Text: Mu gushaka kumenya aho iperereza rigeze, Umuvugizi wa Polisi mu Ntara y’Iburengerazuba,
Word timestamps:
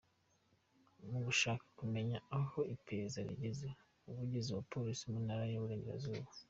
Mu 1.09 1.19
gushaka 1.25 1.65
kumenya 1.79 2.17
aho 2.39 2.59
iperereza 2.75 3.19
rigeze, 3.29 3.67
Umuvugizi 4.07 4.49
wa 4.55 4.63
Polisi 4.71 5.03
mu 5.11 5.19
Ntara 5.25 5.43
y’Iburengerazuba, 5.49 6.25